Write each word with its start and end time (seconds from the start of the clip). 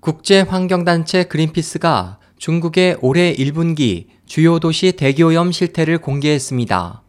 국제환경단체 0.00 1.24
그린피스가 1.24 2.18
중국의 2.38 2.98
올해 3.00 3.34
1분기 3.34 4.06
주요 4.26 4.60
도시 4.60 4.92
대기오염 4.92 5.50
실태를 5.50 5.98
공개했습니다. 5.98 7.02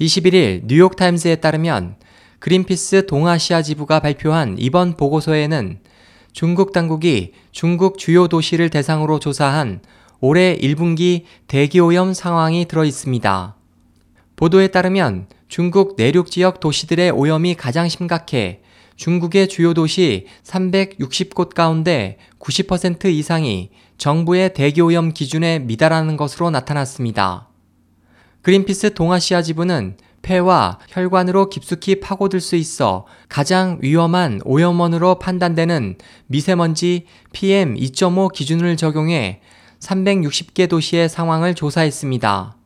21일 0.00 0.62
뉴욕타임스에 0.64 1.36
따르면 1.36 1.96
그린피스 2.38 3.06
동아시아 3.06 3.60
지부가 3.60 4.00
발표한 4.00 4.56
이번 4.58 4.96
보고서에는 4.96 5.80
중국 6.32 6.72
당국이 6.72 7.32
중국 7.52 7.98
주요 7.98 8.28
도시를 8.28 8.70
대상으로 8.70 9.18
조사한 9.18 9.80
올해 10.20 10.56
1분기 10.56 11.24
대기오염 11.48 12.14
상황이 12.14 12.66
들어 12.66 12.86
있습니다. 12.86 13.56
보도에 14.36 14.68
따르면 14.68 15.26
중국 15.48 15.96
내륙 15.98 16.30
지역 16.30 16.60
도시들의 16.60 17.10
오염이 17.10 17.56
가장 17.56 17.90
심각해 17.90 18.60
중국의 18.96 19.48
주요 19.48 19.74
도시 19.74 20.26
360곳 20.42 21.54
가운데 21.54 22.18
90% 22.40 23.06
이상이 23.06 23.70
정부의 23.98 24.54
대기오염 24.54 25.12
기준에 25.12 25.58
미달하는 25.58 26.16
것으로 26.16 26.50
나타났습니다. 26.50 27.48
그린피스 28.42 28.94
동아시아 28.94 29.42
지부는 29.42 29.96
폐와 30.22 30.78
혈관으로 30.88 31.48
깊숙이 31.50 32.00
파고들 32.00 32.40
수 32.40 32.56
있어 32.56 33.06
가장 33.28 33.78
위험한 33.80 34.40
오염원으로 34.44 35.18
판단되는 35.18 35.96
미세먼지 36.26 37.06
PM2.5 37.32 38.32
기준을 38.32 38.76
적용해 38.76 39.40
360개 39.78 40.68
도시의 40.68 41.08
상황을 41.08 41.54
조사했습니다. 41.54 42.56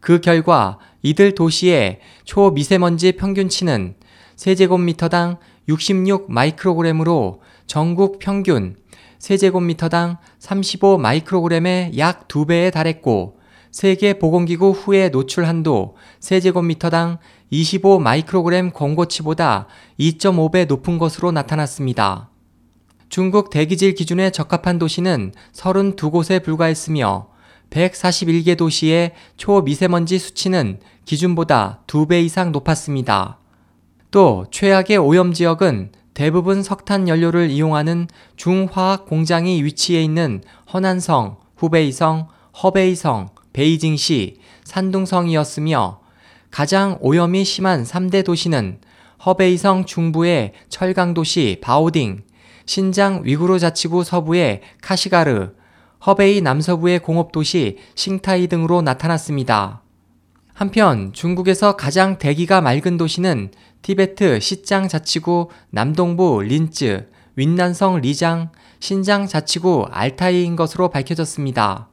그 0.00 0.20
결과 0.20 0.78
이들 1.02 1.34
도시의 1.34 2.00
초미세먼지 2.24 3.12
평균치는 3.12 3.94
세제곱미터당 4.36 5.38
66 5.68 6.30
마이크로그램으로 6.30 7.40
전국 7.66 8.18
평균 8.18 8.76
세제곱미터당 9.18 10.18
35 10.38 10.98
마이크로그램의 10.98 11.98
약 11.98 12.28
2배에 12.28 12.72
달했고 12.72 13.38
세계보건기구 13.70 14.70
후에 14.70 15.10
노출 15.10 15.44
한도 15.44 15.96
세제곱미터당 16.20 17.18
25 17.50 17.98
마이크로그램 17.98 18.70
권고치보다 18.72 19.66
2.5배 20.00 20.66
높은 20.66 20.98
것으로 20.98 21.30
나타났습니다. 21.32 22.30
중국 23.08 23.50
대기질 23.50 23.94
기준에 23.94 24.30
적합한 24.30 24.78
도시는 24.78 25.32
32곳에 25.52 26.42
불과했으며 26.42 27.28
141개 27.70 28.56
도시의 28.56 29.12
초미세먼지 29.36 30.18
수치는 30.18 30.80
기준보다 31.04 31.82
2배 31.86 32.24
이상 32.24 32.52
높았습니다. 32.52 33.38
또 34.10 34.46
최악의 34.50 34.98
오염 34.98 35.32
지역은 35.32 35.92
대부분 36.14 36.62
석탄 36.62 37.08
연료를 37.08 37.50
이용하는 37.50 38.08
중화학 38.36 39.06
공장이 39.06 39.62
위치해 39.62 40.02
있는 40.02 40.42
허난성, 40.72 41.36
후베이성, 41.56 42.28
허베이성, 42.62 43.28
베이징시, 43.52 44.38
산둥성이었으며 44.64 46.00
가장 46.50 46.98
오염이 47.00 47.44
심한 47.44 47.84
3대 47.84 48.24
도시는 48.24 48.80
허베이성 49.24 49.84
중부의 49.84 50.52
철강도시 50.68 51.58
바오딩, 51.60 52.22
신장 52.64 53.22
위구르 53.24 53.58
자치구 53.58 54.04
서부의 54.04 54.62
카시가르, 54.80 55.54
허베이 56.06 56.40
남서부의 56.40 57.00
공업도시 57.00 57.78
싱타이 57.94 58.46
등으로 58.46 58.82
나타났습니다. 58.82 59.82
한편 60.56 61.12
중국에서 61.12 61.76
가장 61.76 62.16
대기가 62.16 62.62
맑은 62.62 62.96
도시는 62.96 63.50
티베트 63.82 64.40
시장 64.40 64.88
자치구 64.88 65.50
남동부 65.68 66.40
린츠, 66.42 67.10
윈난성 67.34 68.00
리장, 68.00 68.52
신장 68.80 69.26
자치구 69.26 69.88
알타이인 69.90 70.56
것으로 70.56 70.88
밝혀졌습니다. 70.88 71.90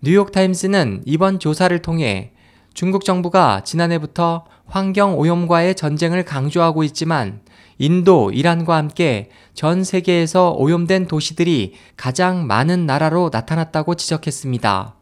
뉴욕타임스는 0.00 1.02
이번 1.04 1.38
조사를 1.38 1.78
통해 1.82 2.32
중국 2.72 3.04
정부가 3.04 3.60
지난해부터 3.62 4.46
환경 4.64 5.18
오염과의 5.18 5.74
전쟁을 5.74 6.24
강조하고 6.24 6.84
있지만 6.84 7.42
인도, 7.76 8.30
이란과 8.30 8.74
함께 8.74 9.28
전 9.52 9.84
세계에서 9.84 10.52
오염된 10.52 11.08
도시들이 11.08 11.74
가장 11.98 12.46
많은 12.46 12.86
나라로 12.86 13.28
나타났다고 13.30 13.96
지적했습니다. 13.96 15.01